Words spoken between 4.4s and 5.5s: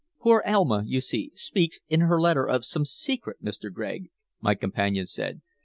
my companion said.